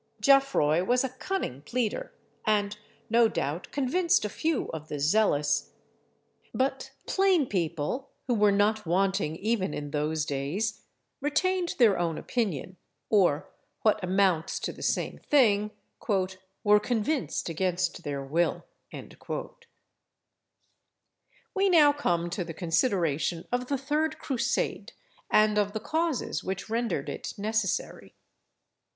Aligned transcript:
Geoffroi 0.19 0.83
was 0.83 1.03
a 1.03 1.09
cunning 1.09 1.61
pleader, 1.61 2.11
and, 2.43 2.75
no 3.07 3.27
doubt, 3.27 3.71
convinced 3.71 4.25
a 4.25 4.29
few 4.29 4.65
of 4.71 4.87
the 4.87 4.99
zealous; 4.99 5.73
but 6.55 6.89
plain 7.05 7.45
people, 7.45 8.09
who 8.25 8.33
were 8.33 8.51
not 8.51 8.87
wanting 8.87 9.35
even 9.35 9.75
in 9.75 9.91
those 9.91 10.25
days, 10.25 10.81
retained 11.19 11.75
their 11.77 11.99
own 11.99 12.17
opinion, 12.17 12.77
or, 13.11 13.51
what 13.83 14.03
amounts 14.03 14.59
to 14.59 14.73
the 14.73 14.81
same 14.81 15.19
thing, 15.19 15.69
"were 16.63 16.79
convinced 16.79 17.47
against 17.47 18.03
their 18.03 18.25
will." 18.25 18.65
We 21.53 21.69
now 21.69 21.93
come 21.93 22.31
to 22.31 22.43
the 22.43 22.55
consideration 22.55 23.47
of 23.51 23.67
the 23.67 23.77
third 23.77 24.17
Crusade, 24.17 24.93
and 25.29 25.59
of 25.59 25.73
the 25.73 25.79
causes 25.79 26.43
which 26.43 26.71
rendered 26.71 27.07
it 27.07 27.35
necessary. 27.37 28.15